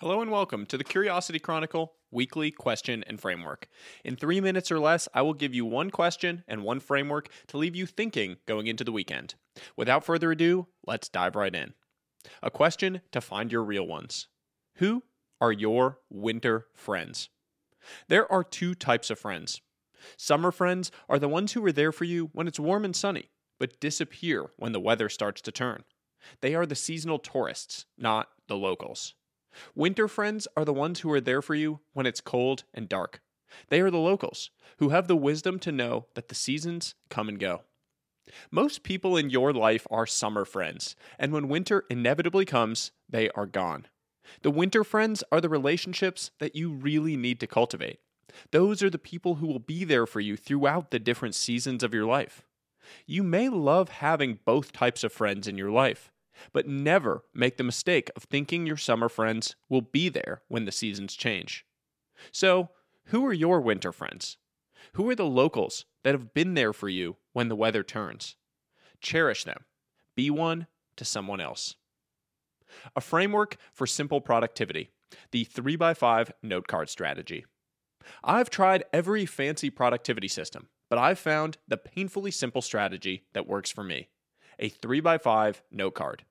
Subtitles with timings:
[0.00, 3.66] Hello and welcome to the Curiosity Chronicle weekly question and framework.
[4.04, 7.56] In three minutes or less, I will give you one question and one framework to
[7.56, 9.36] leave you thinking going into the weekend.
[9.74, 11.72] Without further ado, let's dive right in.
[12.42, 14.28] A question to find your real ones
[14.74, 15.02] Who
[15.40, 17.30] are your winter friends?
[18.08, 19.62] There are two types of friends.
[20.18, 23.30] Summer friends are the ones who are there for you when it's warm and sunny,
[23.58, 25.84] but disappear when the weather starts to turn.
[26.42, 29.14] They are the seasonal tourists, not the locals.
[29.74, 33.20] Winter friends are the ones who are there for you when it's cold and dark.
[33.68, 37.38] They are the locals who have the wisdom to know that the seasons come and
[37.38, 37.62] go.
[38.50, 43.46] Most people in your life are summer friends, and when winter inevitably comes, they are
[43.46, 43.86] gone.
[44.42, 48.00] The winter friends are the relationships that you really need to cultivate.
[48.50, 51.94] Those are the people who will be there for you throughout the different seasons of
[51.94, 52.42] your life.
[53.06, 56.12] You may love having both types of friends in your life,
[56.52, 60.72] but never make the mistake of thinking your summer friends will be there when the
[60.72, 61.64] seasons change.
[62.32, 62.70] So,
[63.06, 64.38] who are your winter friends?
[64.94, 68.36] Who are the locals that have been there for you when the weather turns?
[69.00, 69.64] Cherish them.
[70.14, 71.76] Be one to someone else.
[72.94, 74.90] A framework for simple productivity
[75.30, 77.44] the 3x5 note card strategy.
[78.24, 83.70] I've tried every fancy productivity system, but I've found the painfully simple strategy that works
[83.70, 84.08] for me
[84.58, 86.24] a 3x5 note card.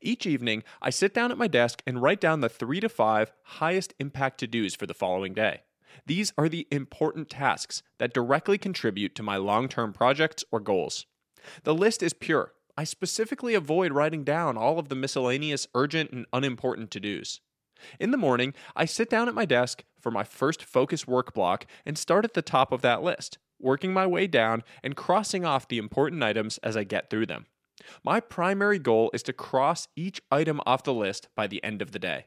[0.00, 3.32] Each evening, I sit down at my desk and write down the three to five
[3.42, 5.62] highest impact to dos for the following day.
[6.06, 11.06] These are the important tasks that directly contribute to my long term projects or goals.
[11.64, 12.52] The list is pure.
[12.76, 17.40] I specifically avoid writing down all of the miscellaneous, urgent, and unimportant to dos.
[17.98, 21.66] In the morning, I sit down at my desk for my first focus work block
[21.86, 25.68] and start at the top of that list, working my way down and crossing off
[25.68, 27.46] the important items as I get through them.
[28.04, 31.92] My primary goal is to cross each item off the list by the end of
[31.92, 32.26] the day.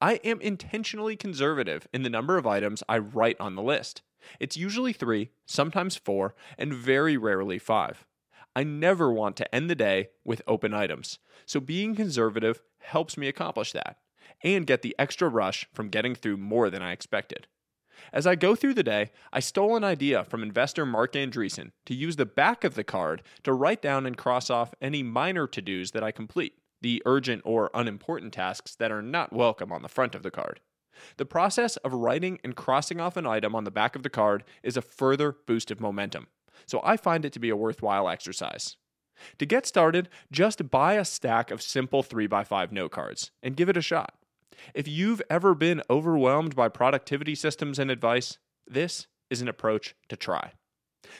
[0.00, 4.02] I am intentionally conservative in the number of items I write on the list.
[4.38, 8.06] It's usually three, sometimes four, and very rarely five.
[8.54, 13.28] I never want to end the day with open items, so being conservative helps me
[13.28, 13.98] accomplish that
[14.42, 17.46] and get the extra rush from getting through more than I expected.
[18.12, 21.94] As I go through the day, I stole an idea from investor Marc Andreessen to
[21.94, 25.62] use the back of the card to write down and cross off any minor to
[25.62, 29.88] dos that I complete, the urgent or unimportant tasks that are not welcome on the
[29.88, 30.60] front of the card.
[31.16, 34.44] The process of writing and crossing off an item on the back of the card
[34.62, 36.26] is a further boost of momentum,
[36.66, 38.76] so I find it to be a worthwhile exercise.
[39.38, 43.76] To get started, just buy a stack of simple 3x5 note cards and give it
[43.76, 44.14] a shot.
[44.74, 50.16] If you've ever been overwhelmed by productivity systems and advice, this is an approach to
[50.16, 50.52] try.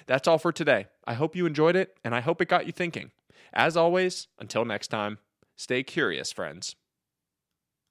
[0.07, 0.87] That's all for today.
[1.07, 3.11] I hope you enjoyed it, and I hope it got you thinking.
[3.53, 5.19] As always, until next time,
[5.57, 6.77] stay curious, friends.